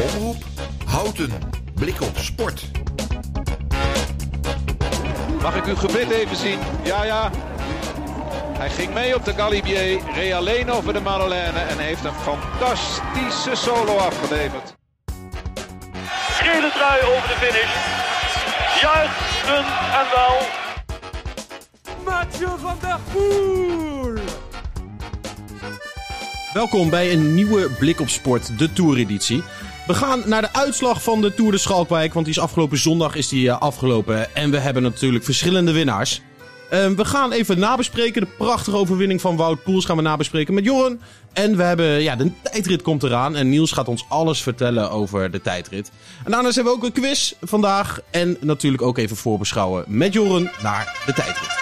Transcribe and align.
Omroep 0.00 0.44
Houten. 0.86 1.32
Blik 1.74 2.00
op 2.00 2.16
sport. 2.16 2.70
Mag 5.42 5.56
ik 5.56 5.66
uw 5.66 5.76
gebit 5.76 6.10
even 6.10 6.36
zien? 6.36 6.58
Ja, 6.82 7.04
ja. 7.04 7.30
Hij 8.58 8.70
ging 8.70 8.94
mee 8.94 9.14
op 9.14 9.24
de 9.24 9.32
Galibier, 9.32 10.00
reed 10.14 10.32
alleen 10.32 10.70
over 10.70 10.92
de 10.92 11.00
Madeleine 11.00 11.58
en 11.58 11.78
heeft 11.78 12.04
een 12.04 12.14
fantastische 12.14 13.54
solo 13.54 13.96
afgeleverd. 13.96 14.74
Gele 16.40 16.70
trui 16.74 17.02
over 17.02 17.28
de 17.28 17.36
finish. 17.38 17.74
Juichen 18.80 19.64
en 19.98 20.06
wel. 20.14 20.38
Mathieu 22.04 22.58
van 22.58 22.76
der 22.80 22.98
Poel. 23.12 24.18
Welkom 26.52 26.90
bij 26.90 27.12
een 27.12 27.34
nieuwe 27.34 27.70
Blik 27.78 28.00
op 28.00 28.08
Sport, 28.08 28.58
de 28.58 28.72
Tour-editie. 28.72 29.42
We 29.90 29.96
gaan 29.96 30.22
naar 30.26 30.42
de 30.42 30.52
uitslag 30.52 31.02
van 31.02 31.20
de 31.20 31.34
Tour 31.34 31.52
de 31.52 31.58
Schalkwijk, 31.58 32.14
want 32.14 32.26
die 32.26 32.34
is 32.34 32.40
afgelopen 32.40 32.78
zondag 32.78 33.14
is 33.14 33.28
die, 33.28 33.46
uh, 33.46 33.58
afgelopen. 33.58 34.34
En 34.34 34.50
we 34.50 34.58
hebben 34.58 34.82
natuurlijk 34.82 35.24
verschillende 35.24 35.72
winnaars. 35.72 36.20
Uh, 36.72 36.86
we 36.86 37.04
gaan 37.04 37.32
even 37.32 37.58
nabespreken. 37.58 38.20
De 38.20 38.28
prachtige 38.38 38.76
overwinning 38.76 39.20
van 39.20 39.36
Wout 39.36 39.62
Poels 39.62 39.84
gaan 39.84 39.96
we 39.96 40.02
nabespreken 40.02 40.54
met 40.54 40.64
Joren. 40.64 41.00
En 41.32 41.56
we 41.56 41.62
hebben, 41.62 42.02
ja, 42.02 42.16
de 42.16 42.30
tijdrit 42.42 42.82
komt 42.82 43.02
eraan. 43.02 43.36
En 43.36 43.48
Niels 43.48 43.72
gaat 43.72 43.88
ons 43.88 44.04
alles 44.08 44.42
vertellen 44.42 44.90
over 44.90 45.30
de 45.30 45.40
tijdrit. 45.40 45.90
En 46.24 46.30
daarnaast 46.30 46.54
hebben 46.54 46.72
we 46.72 46.78
ook 46.78 46.84
een 46.84 47.02
quiz 47.02 47.32
vandaag. 47.40 48.00
En 48.10 48.36
natuurlijk 48.40 48.82
ook 48.82 48.98
even 48.98 49.16
voorbeschouwen 49.16 49.84
met 49.86 50.12
Joren 50.12 50.50
naar 50.62 51.02
de 51.06 51.12
tijdrit. 51.12 51.59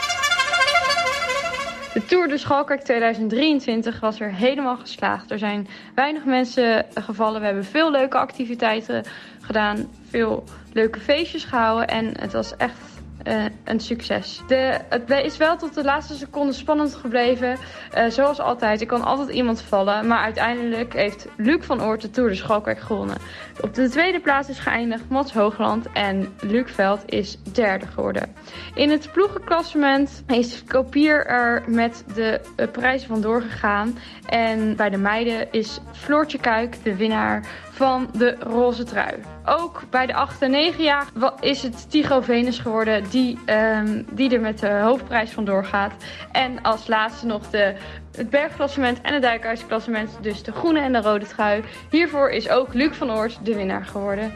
De 1.93 2.05
Tour 2.05 2.29
de 2.29 2.39
Schalkwijk 2.39 2.83
2023 2.83 4.01
was 4.01 4.21
er 4.21 4.35
helemaal 4.35 4.77
geslaagd. 4.77 5.31
Er 5.31 5.39
zijn 5.39 5.69
weinig 5.95 6.25
mensen 6.25 6.87
gevallen. 6.95 7.41
We 7.41 7.47
hebben 7.47 7.65
veel 7.65 7.91
leuke 7.91 8.19
activiteiten 8.19 9.05
gedaan. 9.41 9.91
Veel 10.09 10.45
leuke 10.73 11.01
feestjes 11.01 11.45
gehouden. 11.45 11.89
En 11.89 12.21
het 12.21 12.33
was 12.33 12.57
echt 12.57 12.88
uh, 13.29 13.45
een 13.65 13.81
succes. 13.81 14.41
De, 14.47 14.79
het 14.89 15.11
is 15.11 15.37
wel 15.37 15.57
tot 15.57 15.75
de 15.75 15.85
laatste 15.85 16.17
seconde 16.17 16.53
spannend 16.53 16.95
gebleven. 16.95 17.57
Uh, 17.97 18.07
zoals 18.07 18.41
altijd, 18.41 18.81
er 18.81 18.87
kan 18.87 19.05
altijd 19.05 19.29
iemand 19.29 19.63
vallen. 19.63 20.07
Maar 20.07 20.23
uiteindelijk 20.23 20.93
heeft 20.93 21.27
Luc 21.37 21.65
van 21.65 21.83
Oort 21.83 22.01
de 22.01 22.11
Tour 22.11 22.29
de 22.29 22.35
Schalkwijk 22.35 22.81
gewonnen. 22.81 23.17
Op 23.61 23.75
de 23.75 23.89
tweede 23.89 24.21
plaats 24.21 24.49
is 24.49 24.59
geëindigd 24.59 25.09
Mats 25.09 25.33
Hoogland. 25.33 25.87
En 25.93 26.35
Luc 26.41 26.73
Veld 26.73 27.03
is 27.07 27.39
derde 27.53 27.87
geworden. 27.87 28.35
In 28.75 28.91
het 28.91 29.13
ploegenklassement 29.13 30.23
is 30.27 30.65
Kopier 30.65 31.27
er 31.27 31.63
met 31.67 32.05
de 32.15 32.41
uh, 32.57 32.67
prijzen 32.71 33.09
vandoor 33.09 33.43
gegaan. 33.43 33.99
En 34.27 34.77
bij 34.77 34.91
de 34.91 34.97
meiden 34.97 35.53
is 35.53 35.81
Floortje 35.93 36.39
Kuik 36.39 36.85
de 36.85 36.97
winnaar 36.97 37.47
van 37.79 38.09
de 38.17 38.37
roze 38.41 38.85
trui. 38.85 39.15
Ook 39.45 39.83
bij 39.91 40.07
de 40.07 40.15
8 40.15 40.43
en 40.43 40.51
9 40.51 40.85
jaar 40.85 41.07
is 41.41 41.63
het 41.63 41.91
Tigo 41.91 42.21
Venus 42.21 42.59
geworden 42.59 43.05
die, 43.11 43.39
um, 43.47 44.07
die 44.13 44.31
er 44.31 44.41
met 44.41 44.59
de 44.59 44.69
hoofdprijs 44.69 45.31
vandoor 45.31 45.65
gaat. 45.65 45.93
En 46.33 46.63
als 46.63 46.87
laatste 46.87 47.27
nog 47.27 47.51
de, 47.51 47.75
het 48.17 48.31
bergklassement 48.31 49.01
en 49.01 49.13
het 49.13 49.23
duikhuisklassement, 49.23 50.11
dus 50.21 50.43
de 50.43 50.53
groene 50.53 50.81
en 50.81 50.93
de 50.93 51.01
rode 51.01 51.27
trui. 51.27 51.63
Hiervoor 51.91 52.31
is 52.31 52.49
ook 52.49 52.75
Luc 52.75 52.97
van 52.97 53.13
Oort 53.13 53.39
de 53.43 53.55
winnaar 53.55 53.85
geworden. 53.85 54.33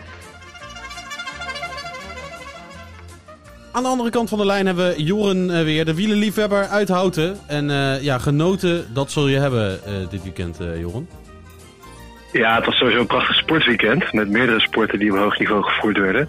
Aan 3.72 3.82
de 3.82 3.88
andere 3.88 4.10
kant 4.10 4.28
van 4.28 4.38
de 4.38 4.46
lijn 4.46 4.66
hebben 4.66 4.88
we 4.88 5.02
Joren 5.02 5.48
uh, 5.48 5.62
weer, 5.62 5.84
de 5.84 5.94
wielenliefhebber 5.94 6.66
uit 6.66 6.88
Houten. 6.88 7.38
En 7.46 7.68
uh, 7.68 8.02
ja, 8.02 8.18
genoten, 8.18 8.94
dat 8.94 9.10
zul 9.10 9.28
je 9.28 9.38
hebben 9.38 9.80
uh, 9.86 10.08
dit 10.10 10.22
weekend, 10.22 10.58
Joren. 10.78 11.21
Ja, 12.32 12.54
het 12.54 12.66
was 12.66 12.76
sowieso 12.76 13.00
een 13.00 13.06
prachtig 13.06 13.36
sportweekend. 13.36 14.12
Met 14.12 14.28
meerdere 14.28 14.60
sporten 14.60 14.98
die 14.98 15.12
op 15.12 15.18
hoog 15.18 15.38
niveau 15.38 15.62
gevoerd 15.62 15.98
werden. 15.98 16.28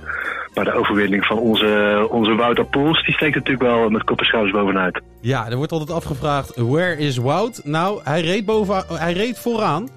Maar 0.54 0.66
de 0.66 0.73
overwinning 0.73 1.26
van 1.26 1.38
onze, 1.38 2.08
onze 2.09 2.36
Wouter 2.36 2.66
Poels, 2.66 3.06
die 3.06 3.14
steekt 3.14 3.36
natuurlijk 3.36 3.64
wel 3.64 3.90
met 3.90 4.04
kop 4.04 4.19
en 4.19 4.25
schouders 4.25 4.56
bovenuit. 4.56 5.02
Ja, 5.22 5.50
er 5.50 5.56
wordt 5.56 5.72
altijd 5.72 5.92
afgevraagd, 5.92 6.56
where 6.56 6.97
is 6.97 7.18
Wout? 7.18 7.62
Nou, 7.63 8.02
hij 8.03 8.22
reed, 8.22 8.46
boven, 8.46 8.84
hij 8.88 9.13
reed 9.13 9.40
vooraan. 9.40 9.90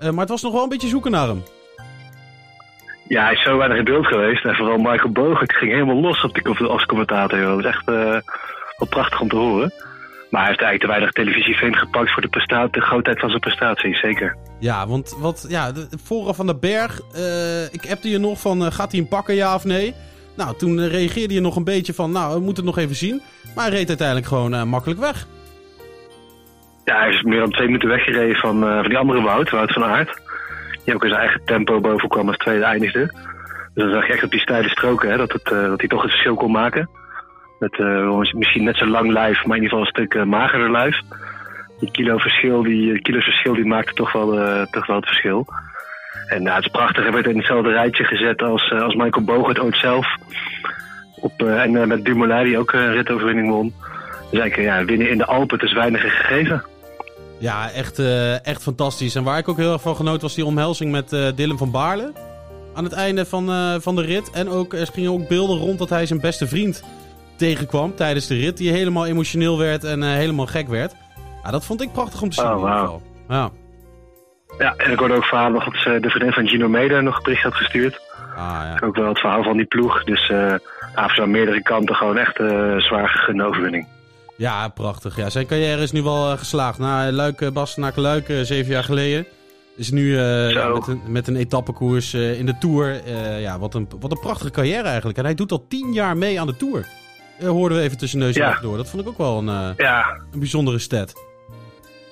Uh, 0.00 0.10
maar 0.10 0.20
het 0.20 0.28
was 0.28 0.42
nog 0.42 0.52
wel 0.52 0.62
een 0.62 0.68
beetje 0.68 0.88
zoeken 0.88 1.10
naar 1.10 1.26
hem. 1.26 1.42
Ja, 3.08 3.24
hij 3.24 3.32
is 3.32 3.42
zo 3.42 3.56
weinig 3.56 3.78
in 3.78 3.84
beeld 3.84 4.06
geweest. 4.06 4.44
En 4.44 4.54
vooral 4.54 4.78
Michael 4.78 5.12
Bogert 5.12 5.52
ging 5.52 5.72
helemaal 5.72 6.00
los 6.00 6.24
op 6.24 6.34
die, 6.34 6.68
als 6.68 6.84
commentator. 6.84 7.40
Dat 7.40 7.54
was 7.54 7.64
echt 7.64 7.88
uh, 7.88 7.94
wel 8.76 8.88
prachtig 8.88 9.20
om 9.20 9.28
te 9.28 9.36
horen. 9.36 9.72
Maar 10.32 10.40
hij 10.40 10.50
heeft 10.50 10.62
eigenlijk 10.62 10.80
te 10.80 10.86
weinig 10.86 11.12
televisiefame 11.12 11.76
gepakt 11.76 12.12
voor 12.12 12.22
de, 12.22 12.28
prestatie, 12.28 12.72
de 12.72 12.80
grootheid 12.80 13.20
van 13.20 13.28
zijn 13.28 13.40
prestatie, 13.40 13.96
zeker. 13.96 14.36
Ja, 14.58 14.86
want 14.86 15.16
wat, 15.18 15.46
ja, 15.48 15.72
de 15.72 15.88
van 16.34 16.46
de 16.46 16.56
berg, 16.56 17.00
uh, 17.16 17.64
ik 17.64 17.90
appte 17.90 18.10
je 18.10 18.18
nog 18.18 18.40
van, 18.40 18.62
uh, 18.62 18.70
gaat 18.70 18.90
hij 18.90 19.00
hem 19.00 19.08
pakken, 19.08 19.34
ja 19.34 19.54
of 19.54 19.64
nee? 19.64 19.94
Nou, 20.36 20.56
toen 20.56 20.78
uh, 20.78 20.86
reageerde 20.86 21.34
je 21.34 21.40
nog 21.40 21.56
een 21.56 21.64
beetje 21.64 21.94
van, 21.94 22.12
nou, 22.12 22.34
we 22.34 22.44
moeten 22.44 22.64
het 22.64 22.74
nog 22.74 22.84
even 22.84 22.96
zien. 22.96 23.22
Maar 23.54 23.64
hij 23.64 23.74
reed 23.74 23.88
uiteindelijk 23.88 24.26
gewoon 24.26 24.68
makkelijk 24.68 25.00
weg. 25.00 25.26
Ja, 26.84 26.98
hij 26.98 27.10
is 27.10 27.22
meer 27.22 27.40
dan 27.40 27.50
twee 27.50 27.66
minuten 27.66 27.88
weggereden 27.88 28.36
van, 28.36 28.60
van 28.60 28.88
die 28.88 28.98
andere 28.98 29.22
Wout, 29.22 29.50
Wout 29.50 29.72
van 29.72 29.84
Aert. 29.84 30.20
Die 30.84 30.94
ook 30.94 31.02
in 31.02 31.08
zijn 31.08 31.20
eigen 31.20 31.44
tempo 31.44 31.80
boven 31.80 32.08
kwam 32.08 32.28
als 32.28 32.36
tweede 32.36 32.64
eindigde. 32.64 33.14
Dus 33.74 33.84
dan 33.84 33.92
zag 33.92 34.06
je 34.06 34.12
echt 34.12 34.24
op 34.24 34.30
die 34.30 34.40
steile 34.40 34.68
stroken 34.68 35.10
hè, 35.10 35.16
dat, 35.16 35.32
het, 35.32 35.44
dat 35.44 35.80
hij 35.80 35.88
toch 35.88 36.02
het 36.02 36.10
verschil 36.10 36.34
kon 36.34 36.52
maken. 36.52 36.88
Met 37.62 37.78
uh, 37.78 38.32
misschien 38.32 38.64
net 38.64 38.76
zo 38.76 38.86
lang 38.86 39.12
lijf, 39.12 39.44
maar 39.44 39.56
in 39.56 39.62
ieder 39.62 39.78
geval 39.78 39.80
een 39.80 39.86
stuk 39.86 40.14
uh, 40.14 40.24
magerder 40.24 40.70
lijf. 40.70 41.00
Die 41.78 41.90
kilo 41.90 42.18
verschil, 42.18 42.62
die, 42.62 43.00
kilo 43.00 43.20
verschil 43.20 43.54
die 43.54 43.64
maakte 43.64 43.92
toch 43.92 44.12
wel, 44.12 44.38
uh, 44.38 44.62
toch 44.62 44.86
wel 44.86 44.96
het 44.96 45.06
verschil. 45.06 45.46
En 46.26 46.42
nou, 46.42 46.56
het 46.56 46.64
is 46.64 46.70
prachtig. 46.70 47.02
Hij 47.02 47.12
werd 47.12 47.26
in 47.26 47.36
hetzelfde 47.36 47.70
rijtje 47.70 48.04
gezet 48.04 48.42
als, 48.42 48.72
als 48.72 48.94
Michael 48.94 49.24
Bogert 49.24 49.60
ooit 49.60 49.76
zelf. 49.76 50.06
Op, 51.20 51.42
en 51.42 51.88
met 51.88 52.04
Dumoulin 52.04 52.44
die 52.44 52.58
ook 52.58 52.72
een 52.72 52.92
ritoverwinning 52.92 53.48
won. 53.48 53.74
Dus 54.30 54.40
eigenlijk 54.40 54.70
ja, 54.70 54.84
winnen 54.84 55.10
in 55.10 55.18
de 55.18 55.26
Alpen, 55.26 55.58
het 55.58 55.68
is 55.68 55.74
weinig 55.74 56.00
gegeven. 56.00 56.62
Ja, 57.38 57.70
echt, 57.70 57.98
uh, 57.98 58.46
echt 58.46 58.62
fantastisch. 58.62 59.14
En 59.14 59.24
waar 59.24 59.38
ik 59.38 59.48
ook 59.48 59.56
heel 59.56 59.72
erg 59.72 59.82
van 59.82 59.96
genoot 59.96 60.22
was 60.22 60.34
die 60.34 60.44
omhelzing 60.44 60.90
met 60.90 61.12
uh, 61.12 61.26
Dylan 61.34 61.58
van 61.58 61.70
Baarle. 61.70 62.12
Aan 62.74 62.84
het 62.84 62.92
einde 62.92 63.24
van, 63.24 63.50
uh, 63.50 63.74
van 63.78 63.96
de 63.96 64.02
rit. 64.02 64.30
En 64.30 64.48
ook, 64.48 64.72
er 64.72 64.86
gingen 64.86 65.12
ook 65.12 65.28
beelden 65.28 65.58
rond 65.58 65.78
dat 65.78 65.88
hij 65.88 66.06
zijn 66.06 66.20
beste 66.20 66.46
vriend 66.46 66.82
tegenkwam 67.42 67.94
tijdens 67.94 68.26
de 68.26 68.36
rit. 68.36 68.56
Die 68.56 68.72
helemaal 68.72 69.06
emotioneel 69.06 69.58
werd 69.58 69.84
en 69.84 70.02
uh, 70.02 70.08
helemaal 70.08 70.46
gek 70.46 70.68
werd. 70.68 70.94
Ja, 71.44 71.50
dat 71.50 71.64
vond 71.64 71.82
ik 71.82 71.92
prachtig 71.92 72.22
om 72.22 72.28
te 72.28 72.34
zien 72.34 72.44
oh, 72.44 72.52
geval. 72.52 73.02
Ja. 73.28 73.50
ja, 74.58 74.74
en 74.76 74.92
ik 74.92 74.98
hoorde 74.98 75.14
ook 75.14 75.24
verhaal 75.24 75.50
nog 75.50 75.64
dat 75.64 75.74
ze 75.74 75.98
de 76.00 76.10
vriendin 76.10 76.32
van 76.32 76.48
Gino 76.48 76.68
Mede 76.68 77.00
nog 77.00 77.16
een 77.16 77.22
bericht 77.22 77.42
had 77.42 77.54
gestuurd. 77.54 78.00
Ah, 78.36 78.60
ja. 78.64 78.86
Ook 78.86 78.96
wel 78.96 79.08
het 79.08 79.18
verhaal 79.18 79.42
van 79.42 79.56
die 79.56 79.66
ploeg. 79.66 80.04
Dus 80.04 80.28
uh, 80.28 80.54
aan 80.94 81.30
meerdere 81.30 81.62
kanten 81.62 81.94
gewoon 81.94 82.18
echt 82.18 82.40
uh, 82.40 82.76
zwaar 82.76 83.08
gegunde 83.08 83.44
overwinning. 83.44 83.86
Ja, 84.36 84.68
prachtig. 84.68 85.16
Ja, 85.16 85.30
zijn 85.30 85.46
carrière 85.46 85.82
is 85.82 85.92
nu 85.92 86.02
wel 86.02 86.32
uh, 86.32 86.38
geslaagd. 86.38 86.78
Na 86.78 87.12
Luik, 87.12 87.52
Bastenaken 87.52 88.02
Luik, 88.02 88.26
zeven 88.42 88.72
jaar 88.72 88.84
geleden. 88.84 89.26
Is 89.76 89.90
nu 89.90 90.16
met, 90.74 90.86
een, 90.86 91.00
met 91.06 91.28
een 91.28 91.36
etappekoers 91.36 92.14
in 92.14 92.46
de 92.46 92.58
Tour. 92.58 93.08
ja, 93.40 93.58
wat 93.58 93.74
een, 93.74 93.88
wat 94.00 94.10
een 94.10 94.20
prachtige 94.20 94.50
carrière 94.50 94.88
eigenlijk. 94.88 95.18
En 95.18 95.24
hij 95.24 95.34
doet 95.34 95.52
al 95.52 95.64
tien 95.68 95.92
jaar 95.92 96.16
mee 96.16 96.40
aan 96.40 96.46
de 96.46 96.56
Tour. 96.56 96.86
Uh, 97.42 97.48
hoorden 97.48 97.78
we 97.78 97.84
even 97.84 97.98
tussen 97.98 98.18
neus 98.18 98.36
en 98.36 98.42
ja. 98.42 98.58
door. 98.60 98.76
Dat 98.76 98.90
vond 98.90 99.02
ik 99.02 99.08
ook 99.08 99.18
wel 99.18 99.38
een, 99.38 99.46
uh, 99.46 99.68
ja. 99.76 100.20
een 100.32 100.38
bijzondere 100.38 100.78
stat. 100.78 101.14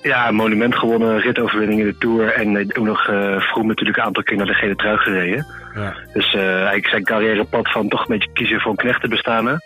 Ja, 0.01 0.31
monument 0.31 0.75
gewonnen, 0.75 1.19
ritoverwinning 1.19 1.79
in 1.79 1.85
de 1.85 1.97
Tour. 1.97 2.33
En 2.33 2.53
uh, 2.53 2.65
ook 2.73 2.85
nog 2.85 3.03
vroeg 3.37 3.63
natuurlijk 3.65 3.97
een 3.97 4.03
aantal 4.03 4.23
keer 4.23 4.37
naar 4.37 4.45
de 4.45 4.53
gele 4.53 4.75
trui 4.75 4.97
gereden. 4.97 5.45
Ja. 5.75 5.95
Dus 6.13 6.33
eigenlijk 6.33 6.87
zijn 6.87 7.03
carrièrepad 7.03 7.71
van 7.71 7.89
toch 7.89 8.01
een 8.01 8.17
beetje 8.17 8.33
kiezen 8.33 8.59
voor 8.59 8.71
een 8.71 8.77
knechtenbestanen. 8.77 9.63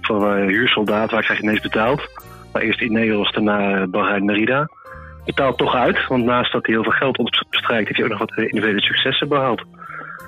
Voor 0.00 0.30
een 0.32 0.48
huursoldaat, 0.48 1.10
waar 1.10 1.22
krijg 1.22 1.38
je 1.38 1.44
ineens 1.44 1.60
betaald. 1.60 2.08
Maar 2.52 2.62
eerst 2.62 2.80
Ineos, 2.80 3.32
daarna 3.32 3.86
Bahrein 3.86 4.24
Merida. 4.24 4.68
Betaalt 5.24 5.58
toch 5.58 5.74
uit, 5.74 6.06
want 6.06 6.24
naast 6.24 6.52
dat 6.52 6.66
hij 6.66 6.74
heel 6.74 6.84
veel 6.84 6.92
geld 6.92 7.18
ontstrijkt... 7.18 7.86
heeft 7.86 7.96
hij 7.96 8.04
ook 8.04 8.10
nog 8.10 8.18
wat 8.18 8.36
individuele 8.36 8.80
successen 8.80 9.28
behaald. 9.28 9.62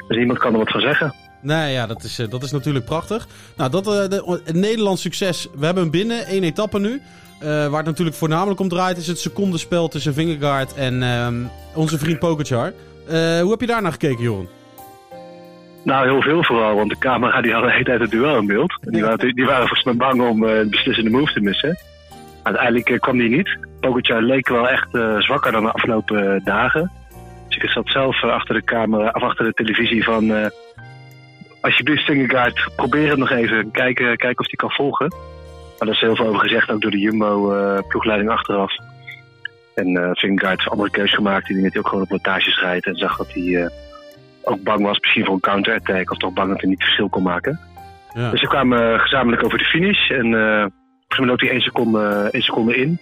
Dus 0.09 0.17
niemand 0.17 0.39
kan 0.39 0.53
er 0.53 0.59
wat 0.59 0.71
van 0.71 0.81
zeggen. 0.81 1.15
Nee, 1.45 1.73
ja, 1.73 1.87
dat 1.87 2.03
is, 2.03 2.17
dat 2.31 2.43
is 2.43 2.53
natuurlijk 2.53 2.85
prachtig. 2.85 3.27
Nou, 3.57 3.71
dat, 3.71 3.87
uh, 3.87 3.93
de, 3.93 4.41
het 4.45 4.55
Nederlands 4.55 5.03
succes. 5.03 5.49
We 5.59 5.65
hebben 5.65 5.83
hem 5.83 5.93
binnen, 5.93 6.27
één 6.27 6.43
etappe 6.43 6.79
nu. 6.79 6.91
Uh, 6.91 7.49
waar 7.49 7.77
het 7.77 7.87
natuurlijk 7.87 8.17
voornamelijk 8.17 8.61
om 8.61 8.69
draait 8.69 8.97
is 8.97 9.07
het 9.07 9.19
secondenspel 9.19 9.89
tussen 9.89 10.15
Vingegaard 10.15 10.75
en 10.75 11.03
uh, 11.03 11.29
onze 11.75 11.99
vriend. 11.99 12.23
Uh, 12.23 12.31
hoe 13.41 13.51
heb 13.51 13.61
je 13.61 13.67
daar 13.67 13.83
naar 13.83 13.93
gekeken, 13.93 14.23
Joran? 14.23 14.49
Nou, 15.83 16.09
heel 16.09 16.23
veel 16.23 16.45
vooral, 16.45 16.75
want 16.75 16.91
de 16.91 16.99
camera 16.99 17.41
die 17.41 17.53
had 17.53 17.63
de 17.63 17.71
hele 17.71 17.85
tijd 17.85 18.01
het 18.01 18.11
duel 18.11 18.39
in 18.39 18.47
beeld. 18.47 18.79
En 18.81 18.93
die, 18.93 19.03
waren, 19.03 19.35
die 19.35 19.45
waren 19.45 19.67
volgens 19.67 19.85
mij 19.85 19.97
bang 19.97 20.21
om 20.21 20.41
de 20.41 20.67
beslissende 20.71 21.11
move 21.11 21.33
te 21.33 21.41
missen. 21.41 21.79
Uiteindelijk 22.43 23.01
kwam 23.01 23.19
die 23.19 23.29
niet. 23.29 23.59
Pogacar 23.81 24.23
leek 24.23 24.49
wel 24.49 24.69
echt 24.69 24.89
zwakker 25.19 25.53
dan 25.53 25.63
de 25.63 25.73
afgelopen 25.73 26.41
dagen. 26.45 26.93
Dus 27.49 27.57
ik 27.57 27.71
zat 27.71 27.89
zelf 27.89 28.23
achter 28.23 28.55
de 28.55 28.65
camera, 28.65 29.11
of 29.13 29.23
achter 29.23 29.45
de 29.45 29.53
televisie 29.53 30.05
van 30.05 30.51
alsjeblieft 31.65 32.05
Vingegaard, 32.05 32.69
probeer 32.77 33.11
het 33.11 33.19
nog 33.19 33.31
even. 33.31 33.71
Kijken, 33.71 34.17
kijken 34.17 34.39
of 34.39 34.47
hij 34.47 34.57
kan 34.57 34.71
volgen. 34.71 35.09
Maar 35.79 35.87
daar 35.87 35.95
is 35.95 36.01
heel 36.01 36.17
veel 36.17 36.27
over 36.27 36.41
gezegd, 36.41 36.71
ook 36.71 36.81
door 36.81 36.91
de 36.91 36.99
Jumbo-ploegleiding 36.99 38.31
uh, 38.31 38.37
achteraf. 38.37 38.73
En 39.75 39.89
uh, 39.89 40.11
Vingegaard 40.13 40.51
heeft 40.51 40.67
een 40.67 40.73
andere 40.73 40.91
keuze 40.91 41.15
gemaakt. 41.15 41.47
Die 41.47 41.61
hij 41.61 41.79
ook 41.79 41.89
gewoon 41.89 42.03
op 42.03 42.11
montages 42.11 42.61
rijdt. 42.61 42.87
En 42.87 42.97
zag 42.97 43.17
dat 43.17 43.33
hij 43.33 43.43
uh, 43.43 43.67
ook 44.43 44.63
bang 44.63 44.83
was 44.83 44.99
misschien 44.99 45.25
voor 45.25 45.35
een 45.35 45.41
counter-attack. 45.41 46.11
Of 46.11 46.19
toch 46.19 46.33
bang 46.33 46.49
dat 46.49 46.61
hij 46.61 46.71
niet 46.71 46.83
verschil 46.83 47.09
kon 47.09 47.23
maken. 47.23 47.61
Ja. 48.15 48.31
Dus 48.31 48.41
ze 48.41 48.47
kwamen 48.47 49.01
gezamenlijk 49.01 49.45
over 49.45 49.59
de 49.59 49.65
finish. 49.65 50.11
En 50.11 50.35
eh 50.35 50.67
volgens 51.15 51.19
mij 51.19 51.27
loopt 51.27 51.41
hij 51.41 51.51
één 51.51 51.61
seconde, 51.61 52.29
één 52.31 52.43
seconde 52.43 52.77
in. 52.77 52.99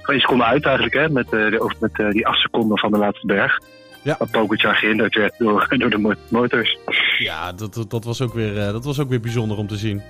Of 0.00 0.08
één 0.08 0.20
seconde 0.20 0.44
uit 0.44 0.64
eigenlijk, 0.64 0.94
hè. 0.94 1.08
Met, 1.08 1.32
eh, 1.32 1.50
de, 1.50 1.64
of 1.64 1.80
met 1.80 1.98
eh, 1.98 2.10
die 2.10 2.26
acht 2.26 2.40
seconden 2.40 2.78
van 2.78 2.92
de 2.92 2.98
laatste 2.98 3.26
berg. 3.26 3.60
Ja. 4.04 4.14
Wat 4.18 4.30
Pogacar 4.30 4.74
gehinderd 4.74 5.14
werd 5.14 5.34
door, 5.38 5.66
door 5.78 5.90
de 5.90 5.98
mo- 5.98 6.14
motors. 6.28 6.78
Ja, 7.18 7.52
dat, 7.52 7.74
dat, 7.74 7.90
dat 7.90 8.04
was 8.04 8.22
ook 8.22 8.34
weer, 8.34 8.58
eh, 8.58 8.72
dat 8.72 8.84
was 8.84 9.00
ook 9.00 9.08
weer 9.08 9.20
bijzonder 9.20 9.56
om 9.58 9.66
te 9.66 9.76
zien. 9.76 10.02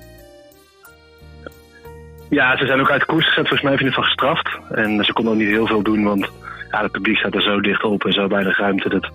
Ja, 2.31 2.57
ze 2.57 2.67
zijn 2.67 2.81
ook 2.81 2.91
uit 2.91 3.01
de 3.01 3.07
koers 3.07 3.27
gezet. 3.27 3.49
Volgens 3.49 3.63
mij 3.63 3.71
hebben 3.73 3.93
ze 3.93 3.97
ervan 3.97 4.11
gestraft. 4.11 4.59
En 4.71 5.05
ze 5.05 5.13
konden 5.13 5.33
ook 5.33 5.39
niet 5.39 5.49
heel 5.49 5.67
veel 5.67 5.83
doen, 5.83 6.05
want 6.05 6.31
ja, 6.71 6.83
het 6.83 6.93
publiek 6.93 7.17
staat 7.17 7.35
er 7.35 7.43
zo 7.43 7.61
dicht 7.61 7.83
op 7.85 8.05
en 8.05 8.13
zo 8.13 8.29
weinig 8.29 8.59
ruimte. 8.59 8.89
Dat 8.89 9.11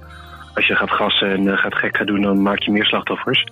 als 0.56 0.68
je 0.68 0.76
gaat 0.76 0.92
gassen 0.92 1.30
en 1.32 1.48
eh, 1.48 1.58
gaat 1.58 1.76
gek 1.76 1.98
gaan 1.98 2.06
doen, 2.06 2.22
dan 2.22 2.42
maak 2.42 2.60
je 2.60 2.72
meer 2.72 2.86
slachtoffers. 2.86 3.48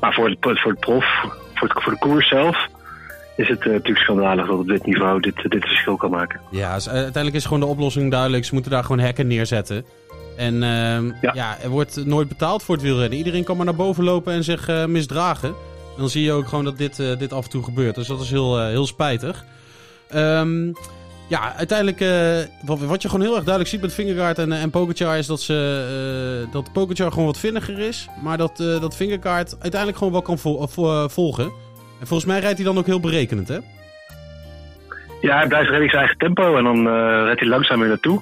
Maar 0.00 0.12
voor, 0.14 0.28
het, 0.28 0.60
voor 0.60 0.70
het 0.70 0.80
prof, 0.80 1.04
voor, 1.54 1.68
het, 1.68 1.82
voor 1.82 1.92
de 1.92 1.98
koers 1.98 2.28
zelf, 2.28 2.66
is 3.42 3.48
het 3.48 3.60
eh, 3.60 3.66
natuurlijk 3.72 3.98
schandalig 3.98 4.46
dat 4.46 4.58
op 4.58 4.68
dit 4.68 4.86
niveau 4.86 5.20
dit, 5.20 5.34
dit 5.50 5.64
verschil 5.64 5.96
kan 5.96 6.10
maken. 6.10 6.40
Ja, 6.50 6.74
dus, 6.74 6.86
eh, 6.86 6.92
uiteindelijk 6.92 7.34
is 7.34 7.44
gewoon 7.44 7.60
de 7.60 7.66
oplossing 7.66 8.10
duidelijk. 8.10 8.44
Ze 8.44 8.54
moeten 8.54 8.72
daar 8.72 8.82
gewoon 8.84 8.98
hekken 8.98 9.26
neerzetten. 9.26 9.84
En 10.36 10.62
ehm, 10.62 11.06
ja. 11.20 11.30
Ja. 11.34 11.56
er 11.62 11.68
wordt 11.70 12.04
nooit 12.06 12.28
betaald 12.28 12.62
voor 12.62 12.74
het 12.74 12.84
wielrennen. 12.84 13.18
Iedereen 13.18 13.44
kan 13.44 13.56
maar 13.56 13.64
naar 13.64 13.74
boven 13.74 14.04
lopen 14.04 14.32
en 14.32 14.44
zich 14.44 14.68
eh, 14.68 14.84
misdragen. 14.84 15.54
Dan 15.96 16.08
zie 16.08 16.22
je 16.24 16.32
ook 16.32 16.48
gewoon 16.48 16.64
dat 16.64 16.78
dit, 16.78 16.98
eh, 16.98 17.18
dit 17.18 17.32
af 17.32 17.44
en 17.44 17.50
toe 17.50 17.62
gebeurt. 17.64 17.94
Dus 17.94 18.06
dat 18.06 18.20
is 18.20 18.30
heel, 18.30 18.58
eh, 18.60 18.66
heel 18.66 18.86
spijtig. 18.86 19.44
Ehm, 20.08 20.66
ja, 21.28 21.54
uiteindelijk, 21.56 22.00
eh, 22.00 22.66
wat, 22.66 22.78
wat 22.80 23.02
je 23.02 23.08
gewoon 23.08 23.24
heel 23.24 23.34
erg 23.34 23.44
duidelijk 23.44 23.68
ziet 23.74 23.80
met 23.82 23.94
Vingegaard 23.94 24.38
en, 24.38 24.52
en 24.52 24.70
Pogacar... 24.70 25.18
is 25.18 25.26
dat, 25.26 25.40
ze, 25.40 26.44
eh, 26.46 26.52
dat 26.52 26.72
Pogacar 26.72 27.10
gewoon 27.10 27.26
wat 27.26 27.38
vinniger 27.38 27.78
is. 27.78 28.08
Maar 28.22 28.38
dat, 28.38 28.60
eh 28.60 28.80
dat 28.80 28.96
Vingegaard 28.96 29.52
uiteindelijk 29.60 29.98
gewoon 29.98 30.12
wel 30.12 30.22
kan 30.22 30.38
vol- 30.38 30.66
vo- 30.68 31.08
volgen. 31.08 31.52
En 32.02 32.08
volgens 32.08 32.28
mij 32.30 32.40
rijdt 32.40 32.56
hij 32.58 32.66
dan 32.66 32.78
ook 32.78 32.86
heel 32.86 33.00
berekenend, 33.00 33.48
hè? 33.48 33.58
Ja, 35.20 35.36
hij 35.36 35.46
blijft 35.46 35.68
redelijk 35.68 35.90
zijn 35.90 36.02
eigen 36.02 36.18
tempo 36.18 36.56
en 36.56 36.64
dan 36.64 36.86
eh 36.88 37.24
redt 37.24 37.40
hij 37.40 37.48
langzaam 37.48 37.78
weer 37.78 37.88
naartoe. 37.88 38.20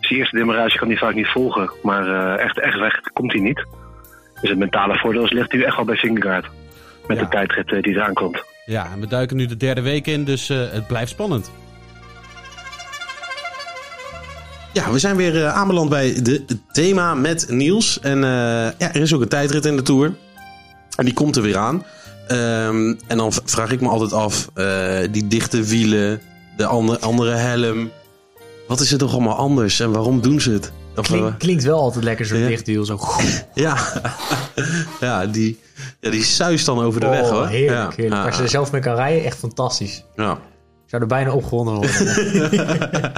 Dus 0.00 0.08
die 0.08 0.18
eerste 0.18 0.36
demarage 0.36 0.78
kan 0.78 0.88
hij 0.88 0.96
vaak 0.96 1.14
niet 1.14 1.28
volgen. 1.28 1.70
Maar 1.82 2.06
eh, 2.36 2.44
echt, 2.44 2.60
echt 2.60 2.78
weg 2.78 3.00
komt 3.12 3.32
hij 3.32 3.40
niet. 3.40 3.64
Dus 4.40 4.50
het 4.50 4.58
mentale 4.58 4.98
voordeel 4.98 5.24
ligt 5.24 5.52
nu 5.52 5.62
echt 5.62 5.76
wel 5.76 5.84
bij 5.84 5.96
Vingegaard. 5.96 6.46
Met 7.06 7.16
Ja. 7.16 7.22
de 7.24 7.28
tijdrit 7.30 7.72
eh, 7.72 7.82
die 7.82 7.94
eraan 7.94 8.12
komt. 8.14 8.44
Ja, 8.66 8.86
en 8.92 9.00
we 9.00 9.06
duiken 9.06 9.36
nu 9.36 9.46
de 9.46 9.56
derde 9.56 9.80
week 9.82 10.06
in, 10.06 10.24
dus 10.24 10.50
eh, 10.50 10.58
het 10.70 10.86
blijft 10.86 11.10
spannend. 11.10 11.50
Ja, 14.72 14.90
we 14.92 14.98
zijn 14.98 15.16
weer 15.16 15.36
eh, 15.44 15.54
aanbeland 15.54 15.88
bij 15.90 16.22
de 16.22 16.44
het 16.46 16.74
thema 16.74 17.14
met 17.14 17.46
Niels. 17.48 18.00
En 18.00 18.24
eh, 18.24 18.30
ja, 18.78 18.92
er 18.92 19.00
is 19.00 19.14
ook 19.14 19.20
een 19.20 19.28
tijdrit 19.28 19.64
in 19.64 19.76
de 19.76 19.82
Tour. 19.82 20.12
En 20.96 21.04
die 21.04 21.14
komt 21.14 21.36
er 21.36 21.42
weer 21.42 21.56
aan. 21.56 21.84
Ehm, 22.30 22.94
en 23.06 23.16
dan 23.16 23.32
vraag 23.44 23.70
ik 23.70 23.80
me 23.80 23.88
altijd 23.88 24.12
af, 24.12 24.48
eh, 24.54 24.98
die 25.10 25.26
dichte 25.26 25.62
wielen, 25.62 26.20
de 26.56 26.66
andere, 26.66 26.98
andere 27.00 27.30
helm. 27.34 27.90
Wat 28.68 28.80
is 28.80 28.92
er 28.92 28.98
toch 28.98 29.12
allemaal 29.12 29.36
anders 29.36 29.80
en 29.80 29.92
waarom 29.92 30.20
doen 30.20 30.40
ze 30.40 30.50
het? 30.50 30.72
Of, 30.96 31.06
Klink, 31.06 31.38
klinkt 31.38 31.64
wel 31.64 31.80
altijd 31.80 32.04
lekker 32.04 32.26
zo'n 32.26 32.38
Ja. 32.38 32.46
dichtwiel. 32.48 32.84
Zo. 32.84 32.98
ja, 33.54 33.76
ja, 35.00 35.26
die, 35.26 35.60
ja, 36.00 36.10
die 36.10 36.24
suist 36.24 36.66
dan 36.66 36.80
over 36.80 37.00
de 37.00 37.08
weg 37.08 37.28
hoor. 37.28 37.42
Oh, 37.42 37.48
heerlijk, 37.48 37.90
ja. 37.90 38.02
heerlijk. 38.02 38.26
Als 38.26 38.36
je 38.36 38.42
er 38.42 38.48
zelf 38.48 38.72
mee 38.72 38.80
kan 38.80 38.94
rijden, 38.94 39.24
echt 39.24 39.38
fantastisch. 39.38 40.04
ja. 40.16 40.32
Ik 40.84 40.96
zou 40.96 41.02
er 41.02 41.08
bijna 41.08 41.32
opgewonden 41.32 41.74
worden. 41.74 41.92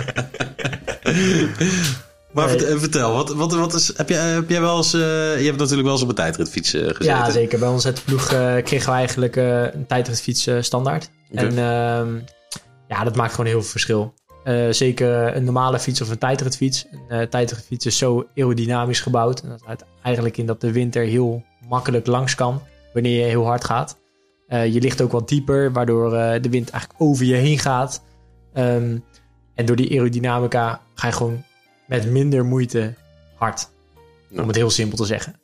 Maar 2.32 2.56
Nee. 2.56 2.78
vertel, 2.78 3.12
wat, 3.14 3.34
wat, 3.34 3.54
wat 3.54 3.74
is, 3.74 3.96
heb, 3.96 4.08
jij, 4.08 4.18
heb 4.18 4.48
jij 4.48 4.60
wel 4.60 4.76
eens, 4.76 4.94
eh, 4.94 5.00
je 5.38 5.44
hebt 5.44 5.58
natuurlijk 5.58 5.82
wel 5.82 5.92
eens 5.92 6.02
op 6.02 6.08
een 6.08 6.14
tijdritfiets 6.14 6.74
eh, 6.74 6.80
gezeten. 6.80 7.04
ja, 7.04 7.30
zeker. 7.30 7.58
Bij 7.58 7.68
ons 7.68 7.82
de 7.82 7.94
ploeg 8.04 8.32
eh, 8.32 8.56
kregen 8.62 8.90
we 8.90 8.96
eigenlijk 8.96 9.36
een 9.36 9.86
tijdritfiets 9.86 10.48
standaard. 10.60 11.10
Oké. 11.30 11.40
En 11.40 11.58
ehm, 11.58 12.18
ja, 12.88 13.04
dat 13.04 13.16
maakt 13.16 13.30
gewoon 13.30 13.46
heel 13.46 13.60
veel 13.60 13.70
verschil. 13.70 14.14
Zeker 14.70 15.36
een 15.36 15.44
normale 15.44 15.78
fiets 15.78 16.00
of 16.00 16.10
een 16.10 16.18
tijdritfiets. 16.18 16.86
Een 17.08 17.28
tijdritfiets 17.28 17.86
is 17.86 17.98
zo 17.98 18.26
aerodynamisch 18.36 19.00
gebouwd. 19.00 19.40
En 19.40 19.48
dat 19.48 19.62
houdt 19.64 19.84
eigenlijk 20.02 20.36
in 20.36 20.46
dat 20.46 20.60
de 20.60 20.72
wind 20.72 20.96
er 20.96 21.04
heel 21.04 21.44
makkelijk 21.68 22.06
langs 22.06 22.34
kan 22.34 22.62
wanneer 22.92 23.18
je 23.18 23.24
heel 23.24 23.44
hard 23.44 23.64
gaat. 23.64 23.96
Je 24.48 24.80
ligt 24.80 25.02
ook 25.02 25.12
wat 25.12 25.28
dieper, 25.28 25.72
waardoor 25.72 26.10
de 26.10 26.48
wind 26.50 26.70
eigenlijk 26.70 27.02
over 27.02 27.24
je 27.24 27.34
heen 27.34 27.58
gaat. 27.58 28.02
Ehm, 28.52 28.98
en 29.54 29.66
door 29.66 29.76
die 29.76 29.90
aerodynamica 29.90 30.80
ga 30.94 31.06
je 31.06 31.12
gewoon 31.12 31.44
met 31.92 32.10
minder 32.10 32.44
moeite 32.44 32.94
hard. 33.34 33.68
Om 34.30 34.46
het 34.46 34.56
heel 34.56 34.70
simpel 34.70 34.96
te 34.96 35.04
zeggen. 35.04 35.40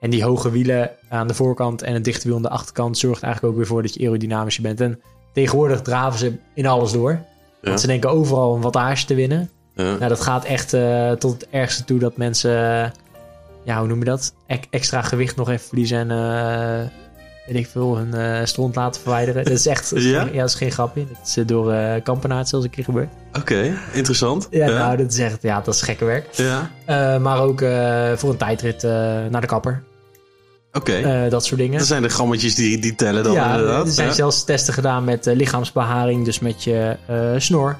En 0.00 0.10
die 0.10 0.24
hoge 0.24 0.50
wielen 0.50 0.90
aan 1.08 1.26
de 1.26 1.34
voorkant 1.34 1.82
en 1.82 1.94
een 1.94 2.02
dichte 2.02 2.26
wiel 2.26 2.36
aan 2.36 2.42
de 2.42 2.48
achterkant 2.48 2.98
zorgt 2.98 3.22
eigenlijk 3.22 3.52
ook 3.52 3.58
weer 3.58 3.68
voor 3.68 3.82
dat 3.82 3.94
je 3.94 4.00
aerodynamischer 4.00 4.62
bent. 4.62 4.80
En 4.80 5.00
tegenwoordig 5.32 5.82
draven 5.82 6.18
ze 6.18 6.36
in 6.54 6.66
alles 6.66 6.92
door. 6.92 7.10
Ja. 7.10 7.22
Want 7.60 7.80
ze 7.80 7.86
denken 7.86 8.10
overal 8.10 8.54
een 8.54 8.60
wattage 8.60 9.06
te 9.06 9.14
winnen. 9.14 9.50
Ja. 9.74 9.82
Nou, 9.82 10.08
dat 10.08 10.20
gaat 10.20 10.44
echt 10.44 10.72
eh, 10.72 11.12
tot 11.12 11.32
het 11.32 11.48
ergste 11.50 11.84
toe 11.84 11.98
dat 11.98 12.16
mensen, 12.16 12.50
ja, 13.64 13.78
hoe 13.78 13.88
noem 13.88 13.98
je 13.98 14.04
dat? 14.04 14.34
Extra 14.70 15.02
gewicht 15.02 15.36
nog 15.36 15.48
even 15.48 15.66
verliezen 15.66 15.98
en, 15.98 16.10
eh, 16.10 16.88
weet 17.52 17.58
ik 17.64 17.68
veel, 17.70 17.96
hun 17.96 18.14
eh 18.14 18.44
stront 18.46 18.74
laten 18.76 19.00
verwijderen. 19.00 19.44
Dat 19.44 19.52
is 19.52 19.66
echt, 19.66 19.90
dat 19.90 19.98
is 19.98 20.04
Ja? 20.04 20.22
geen- 20.22 20.32
ja, 20.32 20.40
dat 20.40 20.48
is 20.48 20.54
geen 20.54 20.70
grapje. 20.70 21.06
Dat 21.12 21.26
is 21.26 21.36
eh, 21.36 21.46
door 21.46 21.72
eh 21.72 22.02
Kampenaert 22.02 22.48
zelfs 22.48 22.64
een 22.64 22.70
keer 22.70 22.84
gebeurd. 22.84 23.08
Oké, 23.38 23.72
interessant. 23.92 24.46
Ja, 24.50 24.66
nou, 24.68 24.96
dat 24.96 25.12
is 25.12 25.18
echt, 25.18 25.42
ja, 25.42 25.60
dat 25.60 25.74
is 25.74 25.82
gekke 25.82 26.04
werk. 26.04 26.26
Ja, 26.32 26.70
maar 27.18 27.40
ook 27.40 27.58
voor 28.18 28.30
een 28.30 28.36
tijdrit 28.36 28.82
naar 29.30 29.40
de 29.40 29.46
kapper. 29.46 29.82
oké. 30.72 31.26
Dat 31.30 31.44
soort 31.44 31.60
dingen. 31.60 31.78
dat 31.78 31.86
zijn 31.86 32.02
de 32.02 32.08
grammetjes 32.08 32.54
die, 32.54 32.78
die 32.78 32.94
tellen 32.94 33.22
dan 33.24 33.32
ja, 33.32 33.50
inderdaad. 33.50 33.86
er 33.86 33.92
zijn 33.92 34.08
ja. 34.08 34.14
zelfs 34.14 34.44
testen 34.44 34.74
gedaan 34.74 35.04
met 35.04 35.26
eh, 35.26 35.36
lichaamsbeharing, 35.36 36.24
dus 36.24 36.38
met 36.38 36.64
je 36.64 36.96
eh, 37.06 37.16
snor. 37.36 37.76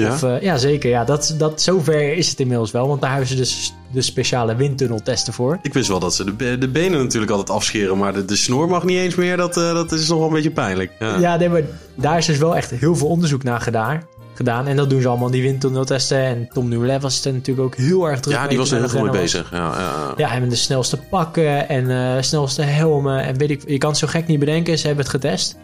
Ja? 0.00 0.12
Of, 0.12 0.22
eh, 0.22 0.42
ja, 0.42 0.56
zeker. 0.56 0.90
Ja, 0.90 1.04
dat, 1.04 1.34
dat, 1.38 1.62
zover 1.62 2.12
is 2.16 2.28
het 2.28 2.40
inmiddels 2.40 2.70
wel, 2.70 2.88
want 2.88 3.00
daar 3.00 3.10
hebben 3.10 3.28
ze 3.28 3.36
dus 3.36 3.74
de 3.92 4.02
speciale 4.02 4.56
windtunneltesten 4.56 5.32
voor. 5.32 5.58
Ik 5.62 5.72
wist 5.72 5.88
wel 5.88 5.98
dat 5.98 6.14
ze 6.14 6.36
de, 6.36 6.58
de 6.58 6.68
benen 6.68 7.02
natuurlijk 7.02 7.32
altijd 7.32 7.50
afscheren, 7.50 7.98
maar 7.98 8.12
de, 8.12 8.24
de 8.24 8.36
snor 8.36 8.68
mag 8.68 8.84
niet 8.84 8.98
eens 8.98 9.14
meer. 9.14 9.36
Dat, 9.36 9.56
eh, 9.56 9.74
dat 9.74 9.92
is 9.92 10.08
nog 10.08 10.18
wel 10.18 10.26
een 10.26 10.32
beetje 10.32 10.50
pijnlijk. 10.50 10.92
Ja. 10.98 11.18
Ja, 11.18 11.36
nee, 11.36 11.48
maar 11.48 11.62
daar 11.94 12.18
is 12.18 12.26
dus 12.26 12.38
wel 12.38 12.56
echt 12.56 12.70
heel 12.70 12.96
veel 12.96 13.08
onderzoek 13.08 13.42
naar 13.42 13.60
gedaan. 13.60 14.02
gedaan. 14.34 14.66
En 14.66 14.76
dat 14.76 14.90
doen 14.90 15.00
ze 15.00 15.08
allemaal 15.08 15.26
in 15.26 15.32
die 15.32 15.42
windtunneltesten. 15.42 16.18
En 16.18 16.48
Tom 16.52 16.70
Dumoulin 16.70 17.00
was 17.00 17.24
er 17.24 17.32
natuurlijk 17.32 17.66
ook 17.66 17.76
heel 17.76 18.08
erg 18.08 18.20
druk 18.20 18.34
Ja, 18.34 18.40
mee 18.40 18.48
die 18.48 18.58
was 18.58 18.70
er 18.70 18.78
heel 18.78 18.88
goed 18.88 19.02
mee 19.02 19.20
bezig. 19.20 19.50
Ja, 19.50 19.78
ja. 19.78 20.14
Ja, 20.16 20.32
en 20.32 20.48
de 20.48 20.56
snelste 20.56 20.96
pakken 20.96 21.68
en 21.68 21.90
eh, 21.90 22.22
snelste 22.22 22.62
helmen. 22.62 23.22
En 23.22 23.38
weet 23.38 23.50
ik, 23.50 23.62
je 23.66 23.78
kan 23.78 23.90
het 23.90 23.98
zo 23.98 24.06
gek 24.06 24.26
niet 24.26 24.38
bedenken. 24.38 24.78
Ze 24.78 24.86
hebben 24.86 25.04
het 25.04 25.14
getest. 25.14 25.56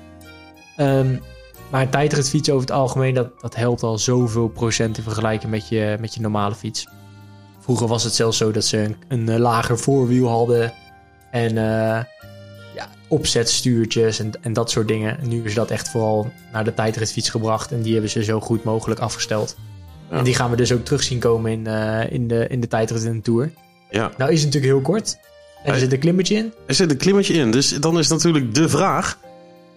Ehm, 0.77 1.15
maar 1.71 1.83
een 1.83 1.91
tijdritfiets 1.91 2.51
over 2.51 2.61
het 2.61 2.77
algemeen, 2.77 3.15
dat, 3.15 3.41
dat 3.41 3.55
helpt 3.55 3.83
al 3.83 3.99
zoveel 3.99 4.49
procent 4.49 4.97
in 4.97 5.03
vergelijking 5.03 5.51
met 5.51 5.69
je, 5.69 5.97
met 6.01 6.15
je 6.15 6.21
normale 6.21 6.55
fiets. 6.55 6.87
Vroeger 7.61 7.87
was 7.87 8.05
het 8.05 8.15
zelfs 8.15 8.37
zo 8.37 8.51
dat 8.51 8.65
ze 8.65 8.79
een, 8.79 8.97
een 9.09 9.29
eh, 9.29 9.39
lager 9.39 9.79
voorwiel 9.79 10.29
hadden. 10.29 10.73
En 11.31 11.49
eh, 11.49 12.05
ja, 12.75 12.89
opzetstuurtjes 13.09 14.19
en, 14.19 14.31
en 14.41 14.53
dat 14.53 14.71
soort 14.71 14.89
dingen. 14.89 15.19
En 15.19 15.29
nu 15.29 15.45
is 15.45 15.55
dat 15.55 15.71
echt 15.71 15.89
vooral 15.89 16.33
naar 16.53 16.65
de 16.65 16.75
tijdritfiets 16.75 17.31
gebracht. 17.31 17.73
En 17.73 17.83
die 17.83 17.93
hebben 17.93 18.11
ze 18.11 18.25
zo 18.25 18.41
goed 18.41 18.65
mogelijk 18.65 19.01
afgesteld. 19.01 19.57
Ja. 20.11 20.17
En 20.17 20.25
die 20.25 20.35
gaan 20.35 20.51
we 20.51 20.57
dus 20.57 20.73
ook 20.73 20.85
terug 20.85 21.03
zien 21.03 21.19
komen 21.19 21.53
in, 21.53 21.67
eh, 21.67 22.13
in, 22.13 22.29
de, 22.29 22.47
in 22.49 22.61
de 22.61 22.69
tijdrit 22.69 23.05
en 23.05 23.17
de 23.17 23.21
Tour. 23.21 23.53
ja. 23.91 24.11
Nou 24.19 24.33
is 24.33 24.43
het 24.43 24.55
natuurlijk 24.55 24.73
heel 24.73 24.93
kort. 24.93 25.19
En 25.65 25.73
er 25.73 25.79
zit 25.79 25.93
een 25.93 25.99
klimmetje 25.99 26.37
in. 26.37 26.53
Er 26.67 26.75
zit 26.75 26.91
een 26.91 26.97
klimmetje 26.97 27.35
in, 27.35 27.51
dus 27.51 27.69
dan 27.69 27.99
is 27.99 28.09
natuurlijk 28.09 28.55
de 28.55 28.69
vraag... 28.69 29.19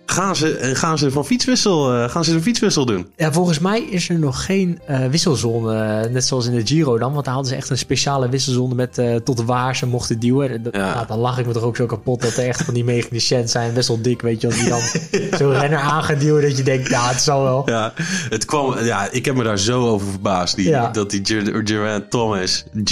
Gaan 0.09 0.35
ze, 0.35 0.55
eh, 0.57 0.75
gaan 0.75 0.97
ze 0.97 1.11
van 1.11 1.25
fietswissel, 1.25 1.93
eh, 1.93 2.09
gaan 2.09 2.23
ze 2.23 2.33
een 2.33 2.41
fietswissel 2.41 2.85
doen? 2.85 3.07
Ja, 3.17 3.31
volgens 3.31 3.59
mij 3.59 3.81
is 3.81 4.09
er 4.09 4.19
nog 4.19 4.45
geen 4.45 4.79
eh, 4.85 5.05
wisselzone, 5.05 6.09
net 6.09 6.25
zoals 6.25 6.45
in 6.45 6.55
de 6.55 6.67
Giro 6.67 6.97
dan. 6.97 7.13
Want 7.13 7.25
daar 7.25 7.33
hadden 7.33 7.51
ze 7.51 7.57
echt 7.57 7.69
een 7.69 7.77
speciale 7.77 8.29
wisselzone 8.29 8.75
met 8.75 9.01
tot 9.23 9.43
waar 9.43 9.75
ze 9.75 9.85
mochten 9.85 10.19
duwen. 10.19 10.63
Dat- 10.63 10.75
Ja. 10.75 10.93
nou, 10.93 11.07
dan 11.07 11.17
lach 11.19 11.39
ik 11.39 11.45
me 11.45 11.53
toch 11.53 11.63
ook 11.63 11.75
zo 11.75 11.85
kapot 11.85 12.21
dat 12.21 12.37
er 12.37 12.47
echt 12.47 12.63
van 12.63 12.73
die 12.73 12.83
mechanicien 12.83 13.49
zijn, 13.49 13.73
best 13.73 13.87
wel 13.87 14.01
dik, 14.01 14.21
weet 14.21 14.41
je. 14.41 14.47
Die 14.47 14.69
dan 14.69 14.81
zo'n 15.39 15.59
renner 15.59 15.79
aan 15.79 16.17
duwen 16.19 16.41
dat 16.41 16.57
je 16.57 16.63
denkt, 16.63 16.89
ja, 16.89 17.09
het 17.09 17.21
zal 17.21 17.43
wel. 17.43 17.61
Ja, 17.65 17.93
het 18.29 18.45
kwam, 18.45 18.79
ja, 18.83 19.11
ik 19.11 19.25
heb 19.25 19.35
me 19.35 19.43
daar 19.43 19.59
zo 19.59 19.87
over 19.87 20.07
verbaasd. 20.07 20.55
Die, 20.55 20.67
Ja. 20.69 20.89
Dat 20.91 21.09
die 21.09 21.19
Ger- 21.23 21.61
Geraint 21.63 22.09
Thomas, 22.09 22.65
G, 22.83 22.91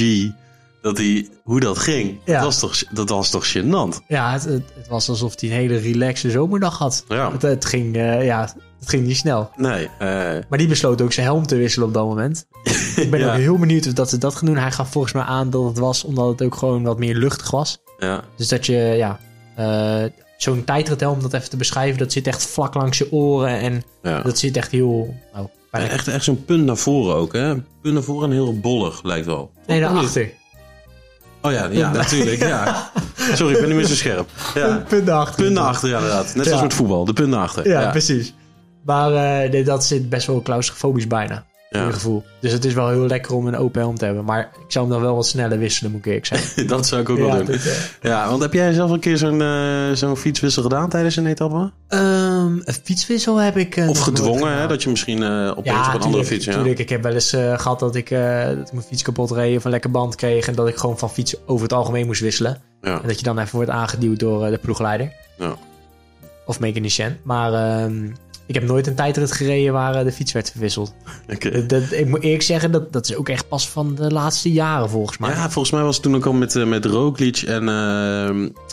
dat 0.88 0.96
die, 0.96 1.30
hoe 1.44 1.60
dat 1.60 1.78
ging. 1.78 2.20
Ja. 2.26 2.34
Dat, 2.34 2.44
was 2.44 2.60
toch, 2.60 2.84
dat 2.94 3.10
was 3.10 3.30
toch 3.30 3.58
gênant? 3.58 4.06
Ja, 4.08 4.32
het, 4.32 4.44
het, 4.44 4.64
het 4.76 4.88
was 4.88 5.10
alsof 5.10 5.40
hij 5.40 5.50
een 5.50 5.56
hele 5.56 5.78
relaxe 5.78 6.32
zomerdag 6.32 6.78
had. 6.78 7.04
Ja. 7.08 7.32
Het, 7.32 7.42
het 7.42 7.66
ging, 7.66 7.96
eh, 7.96 8.26
ja, 8.26 8.42
het 8.80 8.90
ging 8.90 9.06
niet 9.08 9.18
snel. 9.18 9.50
Nee, 9.56 9.90
eh, 10.00 10.08
Maar 10.50 10.58
die 10.58 10.68
besloot 10.68 11.02
ook 11.02 11.14
zijn 11.14 11.26
helm 11.26 11.46
te 11.48 11.56
wisselen 11.56 11.88
op 11.88 11.94
dat 11.94 12.06
moment. 12.06 12.46
Ik 12.96 13.12
ben 13.12 13.20
Ja. 13.20 13.32
ook 13.34 13.40
heel 13.40 13.58
benieuwd 13.58 13.88
of 13.88 13.94
dat 13.94 14.10
ze 14.10 14.18
dat 14.18 14.36
gaan 14.36 14.46
doen. 14.48 14.58
Hij 14.58 14.72
gaf 14.72 14.92
volgens 14.92 15.14
mij 15.14 15.24
aan 15.24 15.50
dat 15.50 15.64
het 15.64 15.78
was 15.78 16.04
omdat 16.04 16.28
het 16.28 16.42
ook 16.42 16.56
gewoon 16.56 16.84
wat 16.84 17.00
meer 17.00 17.16
luchtig 17.16 17.52
was. 17.52 17.78
ja. 18.00 18.24
Dus 18.38 18.48
dat 18.48 18.66
je, 18.66 18.74
ja, 18.78 19.20
eh, 19.56 20.04
zo'n 20.38 20.64
tijdrithelm, 20.64 21.14
om 21.14 21.22
dat 21.22 21.34
even 21.34 21.50
te 21.50 21.58
beschrijven, 21.58 21.98
dat 21.98 22.12
zit 22.12 22.28
echt 22.28 22.46
vlak 22.46 22.74
langs 22.74 22.98
je 22.98 23.12
oren. 23.12 23.60
En 23.60 23.84
ja. 24.04 24.22
dat 24.22 24.38
zit 24.40 24.58
echt 24.58 24.72
heel, 24.72 25.16
nou, 25.34 25.48
bijna... 25.72 25.88
Echt, 25.90 26.08
echt 26.08 26.24
zo'n 26.24 26.46
punt 26.46 26.66
naar 26.66 26.78
voren 26.78 27.16
ook, 27.16 27.34
hè? 27.34 27.54
Punt 27.82 27.94
naar 27.94 28.04
voren 28.04 28.30
en 28.30 28.36
heel 28.36 28.60
bollig, 28.60 29.04
lijkt 29.04 29.26
wel. 29.26 29.52
Nee, 29.68 29.80
daarachter. 29.80 30.32
Oh 31.42 31.52
ja, 31.52 31.68
ja 31.72 31.92
natuurlijk, 31.92 32.40
ja. 32.40 32.92
Sorry, 33.34 33.54
ik 33.54 33.60
ben 33.60 33.68
niet 33.68 33.78
meer 33.78 33.88
zo 33.88 33.96
scherp. 33.96 34.30
Ja. 34.56 34.84
Punten 34.88 35.14
achter. 35.14 35.44
Punten 35.44 35.64
achter, 35.64 35.90
ja, 35.90 35.96
inderdaad. 35.96 36.36
Net 36.36 36.46
zoals 36.46 36.62
met 36.62 36.74
voetbal, 36.74 37.06
de 37.06 37.14
punten 37.14 37.40
achter. 37.40 37.68
Ja, 37.68 37.90
precies. 37.90 38.34
Maar 38.86 39.14
eh, 39.14 39.52
nee, 39.52 39.64
dat 39.64 39.86
zit 39.86 40.10
best 40.10 40.28
wel 40.28 40.42
claustrofobisch 40.42 41.08
bijna. 41.08 41.46
Ja. 41.70 41.86
Je 41.86 41.92
gevoel. 41.94 42.24
Dus 42.40 42.52
het 42.52 42.66
is 42.66 42.74
wel 42.74 42.90
heel 42.90 43.08
lekker 43.08 43.34
om 43.36 43.48
een 43.48 43.58
open 43.58 43.82
helm 43.82 43.98
te 43.98 44.06
hebben. 44.06 44.26
Maar 44.26 44.40
ik 44.40 44.72
zou 44.72 44.86
hem 44.86 44.94
dan 44.94 45.04
wel 45.04 45.16
wat 45.16 45.28
sneller 45.28 45.60
wisselen, 45.60 45.92
moet 45.92 46.00
ik 46.00 46.06
eerlijk 46.06 46.26
zeggen. 46.26 46.68
Dat 46.68 46.88
zou 46.88 47.02
ik 47.02 47.10
ook 47.10 47.18
wel 47.18 47.36
doen. 47.36 47.46
dit, 47.46 47.68
eh, 47.68 47.74
Ja, 48.02 48.30
want 48.30 48.42
heb 48.42 48.54
jij 48.54 48.74
zelf 48.74 48.92
een 48.92 49.00
keer 49.00 49.18
zo'n 49.18 49.42
eh, 49.42 49.92
zo'n 49.94 50.18
fietswissel 50.18 50.64
gedaan 50.64 50.90
tijdens 50.90 51.16
een 51.16 51.28
etappe? 51.28 51.72
Ehm, 52.38 52.60
een 52.64 52.74
fietswissel 52.84 53.38
heb 53.38 53.58
ik. 53.58 53.76
eh, 53.76 53.90
Of 53.90 54.00
gedwongen, 54.00 54.58
hè? 54.58 54.68
Dat 54.68 54.84
je 54.84 54.90
misschien 54.90 55.24
opeens 55.24 55.66
Ja, 55.76 55.88
op 55.88 55.94
een 55.94 56.02
andere 56.02 56.26
fiets... 56.26 56.46
Ja. 56.46 56.54
tuurlijk. 56.54 56.80
Ik 56.80 56.90
heb 56.90 57.04
wel 57.04 57.14
eens 57.14 57.34
eh, 57.34 57.60
gehad 57.60 57.80
dat 57.80 57.96
ik, 57.96 58.10
dat 58.10 58.68
ik 58.68 58.72
mijn 58.72 58.86
fiets 58.88 59.02
kapot 59.04 59.32
reed 59.32 59.58
of 59.58 59.64
een 59.66 59.72
lekker 59.72 59.92
band 59.92 60.16
kreeg. 60.16 60.48
En 60.48 60.56
dat 60.56 60.68
ik 60.68 60.78
gewoon 60.78 60.98
van 60.98 61.10
fiets 61.10 61.36
over 61.46 61.64
het 61.64 61.74
algemeen 61.74 62.06
moest 62.06 62.22
wisselen. 62.22 62.62
Ja. 62.82 63.02
En 63.02 63.08
dat 63.08 63.18
je 63.18 63.24
dan 63.24 63.40
even 63.40 63.56
wordt 63.56 63.72
aangeduwd 63.72 64.20
door 64.20 64.50
de 64.50 64.58
ploegleider. 64.58 65.12
Ja. 65.38 65.56
Of 66.46 66.60
mechanicien. 66.60 67.18
Maar 67.24 67.54
ehm, 67.54 68.08
ik 68.48 68.54
heb 68.56 68.64
nooit 68.64 68.88
een 68.88 68.96
tijdrit 68.96 69.32
gereden 69.32 69.74
waar 69.74 69.96
eh, 69.96 70.04
de 70.04 70.12
fiets 70.12 70.32
werd 70.32 70.52
verwisseld. 70.52 70.94
Dat, 71.68 71.92
ik 71.92 72.08
moet 72.08 72.22
eerlijk 72.22 72.42
zeggen, 72.44 72.72
dat, 72.72 72.94
dat 72.94 73.10
is 73.10 73.16
ook 73.16 73.30
echt 73.30 73.48
pas 73.48 73.70
van 73.70 73.96
de 73.96 74.12
laatste 74.12 74.52
jaren 74.52 74.90
volgens 74.90 75.18
mij. 75.18 75.30
Ja, 75.30 75.50
volgens 75.50 75.72
mij 75.74 75.84
was 75.84 75.94
het 75.96 76.04
toen 76.04 76.16
ook 76.16 76.26
al 76.26 76.34
met, 76.34 76.56
eh, 76.56 76.64
met 76.66 76.86
Roglic 76.86 77.38
en, 77.38 77.70
eh 77.70 78.28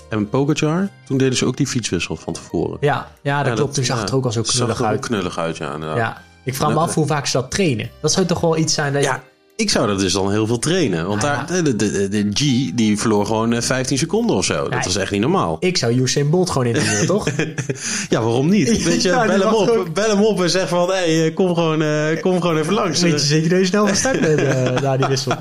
en 0.09 0.29
Pogacar. 0.31 0.89
Toen 1.07 1.19
deden 1.19 1.37
ze 1.37 1.47
ook 1.47 1.57
die 1.57 1.67
fietswissel 1.67 2.17
van 2.17 2.33
tevoren. 2.33 2.77
Ja, 2.81 3.09
ja, 3.23 3.39
dat 3.39 3.47
Ja, 3.47 3.55
klopt. 3.55 3.75
Toen 3.75 3.85
zag 3.85 3.97
ja, 3.97 4.03
het 4.03 4.11
er 4.11 4.17
ook 4.17 4.25
al 4.25 4.33
zo 4.33 4.43
knullig 4.43 4.83
uit. 4.83 5.01
knullig 5.01 5.39
uit, 5.39 5.57
ja, 5.57 5.75
inderdaad. 5.75 5.97
Ja. 5.99 6.23
Ik 6.45 6.55
vraag 6.55 6.69
me 6.69 6.75
Ja. 6.75 6.81
af 6.81 6.95
hoe 6.95 7.07
vaak 7.07 7.27
ze 7.27 7.37
dat 7.37 7.51
trainen. 7.51 7.91
Dat 8.01 8.13
zou 8.13 8.27
toch 8.27 8.41
wel 8.41 8.57
iets 8.57 8.75
zijn 8.75 8.93
dat 8.93 9.03
je... 9.05 9.15
Ik 9.57 9.71
zou 9.71 9.87
dat 9.87 9.99
dus 9.99 10.13
dan 10.13 10.31
heel 10.31 10.47
veel 10.47 10.59
trainen. 10.59 11.07
Want 11.07 11.21
daar, 11.21 11.47
de, 11.47 11.77
de, 11.77 12.09
de, 12.09 12.29
G 12.33 12.71
die 12.75 12.99
verloor 12.99 13.27
gewoon 13.27 13.53
eh, 13.53 13.63
15 13.63 13.99
seconden 13.99 14.37
of 14.37 14.45
zo. 14.45 14.63
Dat 14.63 14.73
Ja. 14.85 14.85
is 14.91 14.97
echt 14.97 15.11
niet 15.11 15.21
normaal. 15.21 15.57
Ik 15.61 15.77
zou 15.77 15.93
Usain 16.01 16.31
Bolt 16.31 16.51
gewoon 16.51 16.67
interviewen, 16.67 17.07
toch? 17.07 17.29
Ja, 18.09 18.21
waarom 18.23 18.49
niet? 18.49 18.83
Weet 18.85 19.03
je, 19.03 19.09
Ja, 19.09 19.27
bel, 19.27 19.41
hem 19.41 19.55
op, 19.55 19.69
ook. 19.69 19.93
bel 19.95 20.09
hem 20.09 20.25
op 20.25 20.43
en 20.43 20.51
zeg 20.51 20.69
van... 20.69 20.89
Hé, 20.91 21.19
hey, 21.19 21.33
kom, 21.33 21.55
gewoon, 21.55 21.83
eh, 21.83 22.21
kom 22.21 22.41
gewoon 22.41 22.59
even 22.59 22.73
langs. 22.75 23.01
Weet 23.01 23.13
je 23.13 23.19
zeker 23.19 23.49
dat 23.49 23.59
je 23.59 23.65
snel 23.65 23.87
van 23.87 23.97
start 23.97 24.21
bent 24.21 24.39
eh, 24.41 24.81
na 24.83 24.97
die 24.97 25.07
wissel? 25.07 25.33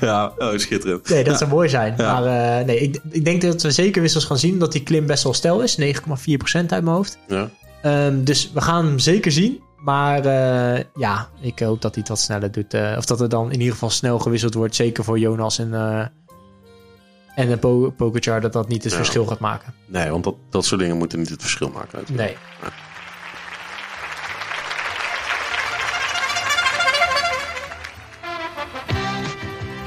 Ja, 0.00 0.32
oh, 0.38 0.48
schitterend. 0.58 1.08
Nee, 1.08 1.24
dat 1.24 1.38
zou 1.38 1.50
mooi 1.50 1.68
zijn. 1.68 1.94
Maar 1.96 2.24
eh, 2.60 2.66
nee, 2.66 2.78
ik, 2.80 2.98
ik 3.10 3.24
denk 3.24 3.42
dat 3.42 3.62
we 3.62 3.70
zeker 3.70 4.02
wissels 4.02 4.24
gaan 4.24 4.38
zien. 4.38 4.58
Dat 4.58 4.72
die 4.72 4.82
klim 4.82 5.06
best 5.06 5.22
wel 5.22 5.34
stijl 5.34 5.60
is. 5.62 5.78
9,4% 5.80 5.84
uit 6.52 6.68
mijn 6.68 6.86
hoofd. 6.86 7.18
Ja. 7.28 7.50
Ehm, 7.82 8.24
dus 8.24 8.50
we 8.54 8.60
gaan 8.60 8.84
hem 8.86 8.98
zeker 8.98 9.32
zien. 9.32 9.58
Maar 9.84 10.24
eh, 10.24 10.84
ja, 10.94 11.28
ik 11.40 11.58
hoop 11.58 11.82
dat 11.82 11.90
hij 11.92 12.00
het 12.00 12.08
wat 12.08 12.18
sneller 12.20 12.50
doet. 12.52 12.74
eh, 12.74 12.94
of 12.98 13.04
dat 13.04 13.20
er 13.20 13.28
dan 13.28 13.46
in 13.52 13.58
ieder 13.58 13.72
geval 13.72 13.90
snel 13.90 14.18
gewisseld 14.18 14.54
wordt. 14.54 14.74
Zeker 14.74 15.04
voor 15.04 15.18
Jonas 15.18 15.58
en, 15.58 15.74
eh 15.74 16.06
en 17.34 17.48
de 17.48 17.56
po 17.56 17.90
Pogacar. 17.96 18.40
Dat 18.40 18.52
dat 18.52 18.68
niet 18.68 18.82
het 18.82 18.92
Ja. 18.92 18.98
verschil 18.98 19.26
gaat 19.26 19.38
maken. 19.38 19.74
Nee, 19.86 20.10
want 20.10 20.24
dat, 20.24 20.34
dat 20.50 20.64
soort 20.64 20.80
dingen 20.80 20.96
moeten 20.96 21.18
niet 21.18 21.28
het 21.28 21.40
verschil 21.40 21.68
maken. 21.70 21.98
uiteraard. 21.98 22.26
Nee. 22.28 22.36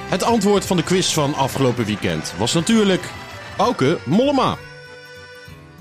Het 0.09 0.23
antwoord 0.23 0.65
van 0.65 0.77
de 0.77 0.83
quiz 0.83 1.13
van 1.13 1.33
afgelopen 1.33 1.85
weekend 1.85 2.33
was 2.37 2.53
natuurlijk 2.53 3.03
Auke 3.57 3.97
Mollema. 4.05 4.57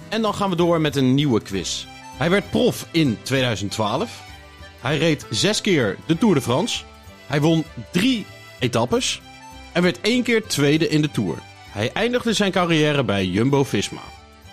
En 0.08 0.22
dan 0.22 0.34
gaan 0.34 0.50
we 0.50 0.56
door 0.56 0.80
met 0.80 0.96
een 0.96 1.14
nieuwe 1.14 1.40
quiz. 1.42 1.86
Hij 2.16 2.30
werd 2.30 2.50
prof 2.50 2.86
in 2.90 3.18
2012. 3.22 4.22
Hij 4.80 4.98
reed 4.98 5.26
zes 5.30 5.60
keer 5.60 5.96
de 6.06 6.18
Tour 6.18 6.34
de 6.34 6.40
France. 6.40 6.84
Hij 7.26 7.40
won 7.40 7.64
drie 7.92 8.26
etappes. 8.58 9.20
En 9.72 9.82
werd 9.82 10.00
één 10.00 10.22
keer 10.22 10.46
tweede 10.46 10.88
in 10.88 11.02
de 11.02 11.10
Tour. 11.10 11.38
Hij 11.70 11.92
eindigde 11.92 12.32
zijn 12.32 12.52
carrière 12.52 13.04
bij 13.04 13.26
Jumbo-Visma. 13.26 14.00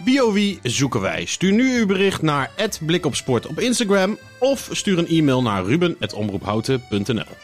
Wie 0.03 0.25
oh 0.25 0.33
wie 0.33 0.59
zoeken 0.63 1.01
wij? 1.01 1.25
Stuur 1.25 1.51
nu 1.51 1.79
uw 1.79 1.85
bericht 1.85 2.21
naar 2.21 2.51
@blikopsport 2.85 3.47
op 3.47 3.59
Instagram 3.59 4.17
of 4.39 4.69
stuur 4.71 4.97
een 4.97 5.07
e-mail 5.07 5.41
naar 5.41 5.63
ruben@omroephouten.nl. 5.63 7.37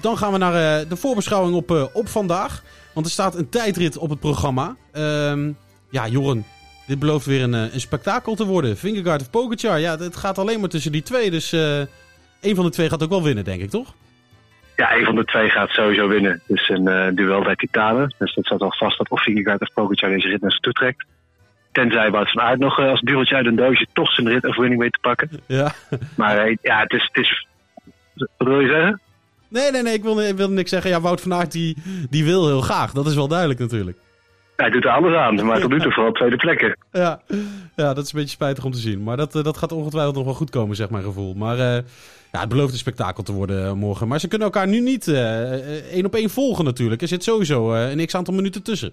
Dan 0.00 0.18
gaan 0.18 0.32
we 0.32 0.38
naar 0.38 0.80
eh, 0.80 0.88
de 0.88 0.96
voorbeschouwing 0.96 1.56
op, 1.56 1.70
eh, 1.70 1.84
op 1.92 2.08
vandaag. 2.08 2.62
Want 2.94 3.06
er 3.06 3.12
staat 3.12 3.34
een 3.34 3.48
tijdrit 3.48 3.96
op 3.96 4.10
het 4.10 4.20
programma. 4.20 4.76
Ehm, 4.92 5.52
ja, 5.90 6.08
Joren, 6.08 6.44
dit 6.92 7.00
belooft 7.00 7.26
weer 7.26 7.42
een, 7.42 7.54
eh, 7.54 7.74
een 7.74 7.80
spektakel 7.80 8.34
te 8.34 8.44
worden. 8.44 8.76
Vingegaard 8.76 9.20
of 9.20 9.30
Pogacar. 9.30 9.78
Ja, 9.80 9.98
het 9.98 10.16
gaat 10.16 10.38
alleen 10.38 10.60
maar 10.60 10.68
tussen 10.68 10.92
die 10.92 11.02
twee. 11.02 11.30
Dus 11.30 11.52
eh 11.52 11.80
een 12.40 12.54
van 12.54 12.64
de 12.64 12.70
twee 12.70 12.88
gaat 12.88 13.02
ook 13.02 13.10
wel 13.10 13.22
winnen, 13.22 13.44
denk 13.44 13.62
ik, 13.62 13.70
toch? 13.70 13.94
Ja, 14.76 14.96
een 14.96 15.04
van 15.04 15.14
de 15.14 15.24
twee 15.24 15.48
gaat 15.48 15.70
sowieso 15.70 16.08
winnen. 16.08 16.40
Dus 16.46 16.68
een 16.68 16.88
eh, 16.88 17.14
duel 17.14 17.42
bij 17.42 17.56
Titanen. 17.56 18.14
Dus 18.18 18.34
dat 18.34 18.44
staat 18.44 18.60
al 18.60 18.74
vast 18.78 18.98
dat 18.98 19.10
of 19.10 19.22
Vingegaard 19.22 19.60
of 19.60 19.72
Pogacar 19.74 20.10
deze 20.10 20.28
rit 20.28 20.40
naar 20.40 20.50
zich 20.50 20.60
toe 20.60 20.72
trekt. 20.72 21.04
Tenzij 21.72 22.10
Wout 22.10 22.30
van 22.30 22.42
Aert 22.42 22.58
nog 22.58 22.78
als 22.78 23.00
duveltje 23.00 23.34
uit 23.34 23.46
een 23.46 23.56
doosje 23.56 23.86
toch 23.92 24.12
zijn 24.12 24.28
rit 24.28 24.46
overwinning 24.46 24.80
weet 24.80 24.92
te 24.92 24.98
pakken. 25.00 25.30
Ja. 25.46 25.72
Maar 26.16 26.48
ja, 26.62 26.80
het 26.80 26.92
is, 26.92 27.08
het 27.12 27.24
is... 27.24 27.46
Wat 28.14 28.48
wil 28.48 28.60
je 28.60 28.68
zeggen? 28.68 29.00
Nee, 29.48 29.70
nee, 29.70 29.82
nee, 29.82 29.94
ik 29.94 30.02
wilde, 30.02 30.28
ik 30.28 30.36
wilde 30.36 30.54
niks 30.54 30.70
zeggen. 30.70 30.90
Ja, 30.90 31.00
Wout 31.00 31.20
van 31.20 31.34
Aert 31.34 31.52
die, 31.52 31.76
die 32.10 32.24
wil 32.24 32.46
heel 32.46 32.60
graag. 32.60 32.92
Dat 32.92 33.06
is 33.06 33.14
wel 33.14 33.28
duidelijk 33.28 33.60
natuurlijk. 33.60 33.98
Hij 34.62 34.70
doet 34.70 34.84
er 34.84 34.90
alles 34.90 35.14
aan, 35.14 35.46
maar 35.46 35.60
tot 35.60 35.70
nu 35.70 35.80
toe 35.80 35.92
vooral 35.92 36.12
tweede 36.12 36.36
plekken. 36.36 36.76
Ja, 36.92 37.20
ja 37.76 37.94
dat 37.94 38.04
is 38.04 38.12
een 38.12 38.18
beetje 38.18 38.34
spijtig 38.34 38.64
om 38.64 38.70
te 38.70 38.78
zien. 38.78 39.02
Maar 39.02 39.16
dat, 39.16 39.34
eh, 39.34 39.42
dat 39.42 39.56
gaat 39.56 39.72
ongetwijfeld 39.72 40.14
nog 40.14 40.24
wel 40.24 40.34
goed 40.34 40.50
komen, 40.50 40.76
zeg 40.76 40.90
mijn 40.90 41.04
gevoel. 41.04 41.34
Maar 41.34 41.58
eh, 41.58 41.78
ja, 42.32 42.40
het 42.40 42.48
belooft 42.48 42.72
een 42.72 42.78
spektakel 42.78 43.22
te 43.22 43.32
worden 43.32 43.66
eh, 43.66 43.72
morgen. 43.72 44.08
Maar 44.08 44.20
ze 44.20 44.28
kunnen 44.28 44.46
elkaar 44.46 44.68
nu 44.68 44.80
niet 44.80 45.08
één 45.92 46.04
op 46.04 46.14
één 46.14 46.30
volgen 46.30 46.64
natuurlijk. 46.64 47.02
Er 47.02 47.08
zit 47.08 47.24
sowieso 47.24 47.74
een 47.74 48.06
x-aantal 48.06 48.34
minuten 48.34 48.62
tussen. 48.62 48.92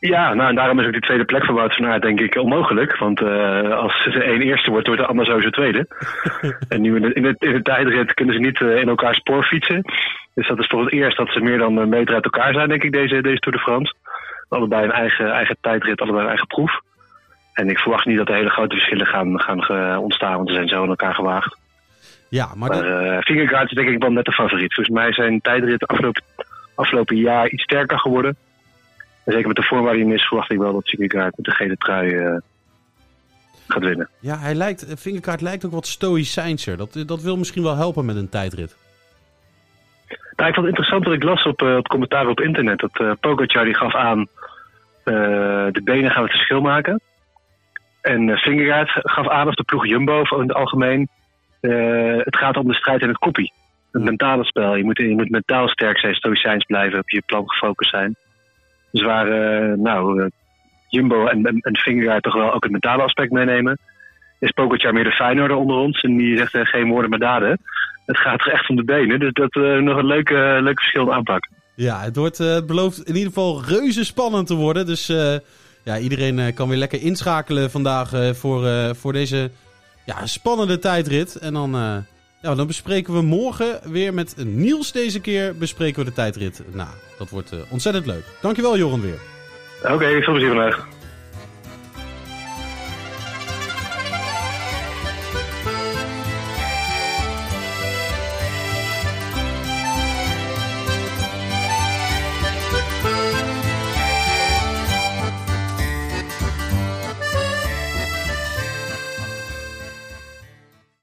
Ja, 0.00 0.34
nou 0.34 0.48
en 0.48 0.54
daarom 0.54 0.80
is 0.80 0.86
ook 0.86 0.92
die 0.92 1.00
tweede 1.00 1.24
plek 1.24 1.44
van 1.44 1.54
Wout 1.54 1.74
van 1.74 1.86
Aert 1.86 2.02
denk 2.02 2.20
ik 2.20 2.36
onmogelijk. 2.36 2.98
Want 2.98 3.20
eh, 3.20 3.70
als 3.70 4.02
ze 4.02 4.22
één 4.22 4.42
eerste 4.42 4.70
wordt, 4.70 4.86
wordt 4.86 5.02
de 5.02 5.08
ander 5.08 5.26
sowieso 5.26 5.50
tweede. 5.50 5.86
en 6.68 6.80
nu 6.80 6.96
in 6.96 7.02
de, 7.02 7.12
in, 7.12 7.22
de, 7.22 7.34
in 7.38 7.52
de 7.52 7.62
tijdrit 7.62 8.14
kunnen 8.14 8.34
ze 8.34 8.40
niet 8.40 8.60
in 8.60 8.88
elkaar 8.88 9.14
spoor 9.14 9.44
fietsen. 9.44 9.82
Dus 10.34 10.48
dat 10.48 10.58
is 10.58 10.66
voor 10.66 10.84
het 10.84 10.92
eerst 10.92 11.16
dat 11.16 11.28
ze 11.28 11.40
meer 11.40 11.58
dan 11.58 11.76
een 11.76 11.88
meter 11.88 12.14
uit 12.14 12.24
elkaar 12.24 12.52
zijn, 12.52 12.68
denk 12.68 12.82
ik, 12.82 12.92
deze, 12.92 13.20
deze 13.20 13.38
Tour 13.38 13.56
de 13.56 13.64
France. 13.64 13.94
Allebei 14.48 14.84
een 14.84 14.92
eigen, 14.92 15.30
eigen 15.30 15.56
tijdrit, 15.60 16.00
allebei 16.00 16.22
een 16.22 16.28
eigen 16.28 16.46
proef. 16.46 16.80
En 17.52 17.68
ik 17.68 17.78
verwacht 17.78 18.06
niet 18.06 18.16
dat 18.16 18.28
er 18.28 18.34
hele 18.34 18.50
grote 18.50 18.74
verschillen 18.74 19.06
gaan, 19.06 19.40
gaan 19.40 19.98
ontstaan, 19.98 20.36
want 20.36 20.48
ze 20.48 20.54
zijn 20.54 20.68
zo 20.68 20.82
in 20.82 20.88
elkaar 20.88 21.14
gewaagd. 21.14 21.56
Ja, 22.28 22.54
maar, 22.54 22.68
Maar 22.68 22.84
eh 22.84 23.62
is 23.62 23.70
denk 23.70 23.88
ik 23.88 24.02
wel 24.02 24.10
net 24.10 24.24
de 24.24 24.32
favoriet. 24.32 24.74
Volgens 24.74 24.96
mij 24.96 25.12
zijn 25.12 25.40
tijdrit 25.40 25.86
afgelopen, 25.86 26.22
afgelopen 26.74 27.16
jaar 27.16 27.48
iets 27.48 27.62
sterker 27.62 27.98
geworden. 27.98 28.36
En 29.24 29.32
zeker 29.32 29.46
met 29.46 29.56
de 29.56 29.62
vorm 29.62 29.84
waar 29.84 29.94
hij 29.94 30.04
is, 30.04 30.26
verwacht 30.26 30.50
ik 30.50 30.58
wel 30.58 30.72
dat 30.72 30.88
Vingegaard 30.88 31.36
met 31.36 31.46
de 31.46 31.52
gele 31.52 31.76
trui 31.76 32.16
eh, 32.16 32.36
gaat 33.68 33.82
winnen. 33.82 34.08
ja, 34.20 34.38
hij 34.38 34.54
lijkt, 34.54 34.86
Vingegaard 34.96 35.40
lijkt 35.40 35.64
ook 35.64 35.72
wat 35.72 35.86
stoïcijnser. 35.86 36.76
Dat, 36.76 37.02
dat 37.06 37.22
wil 37.22 37.36
misschien 37.36 37.62
wel 37.62 37.76
helpen 37.76 38.04
met 38.04 38.16
een 38.16 38.28
tijdrit. 38.28 38.76
Nou, 40.38 40.50
ik 40.50 40.56
vond 40.56 40.66
het 40.66 40.76
interessant 40.76 41.04
dat 41.04 41.14
ik 41.14 41.22
las 41.22 41.42
op, 41.42 41.62
eh, 41.62 41.76
op 41.76 41.88
commentaar 41.88 42.28
op 42.28 42.40
internet. 42.40 42.78
Dat 42.78 43.20
Pogacar 43.20 43.64
die 43.64 43.74
gaf 43.74 43.94
aan, 43.94 44.26
eh, 45.04 45.66
de 45.70 45.80
benen 45.84 46.10
gaan 46.10 46.22
het 46.22 46.32
verschil 46.32 46.60
maken. 46.60 47.00
En 48.00 48.28
uh, 48.28 48.36
Vingegaard 48.36 48.90
gaf 48.94 49.28
aan, 49.28 49.48
of 49.48 49.54
de 49.54 49.64
ploeg 49.64 49.86
Jumbo 49.86 50.20
of 50.20 50.30
in 50.30 50.40
het 50.40 50.54
algemeen, 50.54 51.08
het 51.60 52.36
gaat 52.36 52.56
om 52.56 52.68
de 52.68 52.74
strijd 52.74 53.02
in 53.02 53.08
het 53.08 53.18
koppie. 53.18 53.52
Het 53.92 54.02
mentale 54.02 54.44
spel. 54.44 54.76
Je 54.76 54.84
moet, 54.84 54.98
je 54.98 55.14
moet 55.14 55.30
mentaal 55.30 55.68
sterk 55.68 55.98
zijn, 55.98 56.14
stoïcijns 56.14 56.64
blijven, 56.64 56.98
op 56.98 57.10
je 57.10 57.22
plan 57.26 57.50
gefocust 57.50 57.90
zijn. 57.90 58.16
Dus 58.92 59.02
waar 59.02 59.26
nou, 59.78 60.30
Jumbo 60.88 61.26
en, 61.26 61.44
en, 61.44 62.20
toch 62.20 62.34
wel 62.34 62.52
ook 62.52 62.62
het 62.62 62.72
mentale 62.72 63.02
aspect 63.02 63.32
meenemen, 63.32 63.78
is 64.38 64.50
Pogacar 64.50 64.92
meer 64.92 65.04
de 65.04 65.10
Feyenoorder 65.10 65.56
onder 65.56 65.76
ons. 65.76 66.00
En 66.00 66.16
die 66.16 66.36
zegt 66.36 66.68
geen 66.68 66.88
woorden 66.88 67.10
maar 67.10 67.18
daden. 67.18 67.60
Het 68.08 68.18
gaat 68.18 68.40
er 68.40 68.52
echt 68.52 68.68
om 68.68 68.76
de 68.76 68.84
benen. 68.84 69.20
Dus 69.20 69.32
dat 69.32 69.56
is 69.56 69.82
nog 69.82 69.96
een 69.96 70.06
leuke, 70.06 70.58
leuke 70.62 70.80
verschillende 70.80 71.12
aanpak. 71.12 71.48
Ja, 71.74 72.00
het, 72.00 72.16
wordt, 72.16 72.40
eh, 72.40 72.54
het 72.54 72.66
belooft 72.66 72.98
in 72.98 73.14
ieder 73.14 73.32
geval 73.32 73.62
reuze 73.64 74.04
spannend 74.04 74.46
te 74.46 74.54
worden. 74.54 74.86
Dus 74.86 75.08
eh, 75.08 75.34
ja, 75.84 75.98
iedereen 75.98 76.38
eh, 76.38 76.54
kan 76.54 76.68
weer 76.68 76.78
lekker 76.78 77.02
inschakelen 77.02 77.70
vandaag 77.70 78.12
eh, 78.12 78.30
voor, 78.30 78.66
eh, 78.66 78.90
voor 78.94 79.12
deze 79.12 79.50
ja, 80.06 80.26
spannende 80.26 80.78
tijdrit. 80.78 81.36
En 81.36 81.52
dan, 81.52 81.74
eh, 81.74 81.96
ja, 82.42 82.54
dan 82.54 82.66
bespreken 82.66 83.14
we 83.14 83.22
morgen 83.22 83.80
weer 83.84 84.14
met 84.14 84.34
Niels 84.44 84.92
deze 84.92 85.20
keer 85.20 85.56
bespreken 85.56 85.98
we 85.98 86.04
de 86.04 86.14
tijdrit. 86.14 86.62
Nou, 86.72 86.88
dat 87.18 87.30
wordt 87.30 87.52
eh, 87.52 87.58
ontzettend 87.68 88.06
leuk. 88.06 88.24
Dankjewel 88.40 88.76
Joran 88.78 89.00
weer. 89.00 89.18
Oké, 89.82 90.22
veel 90.22 90.32
plezier 90.32 90.48
vandaag. 90.48 90.86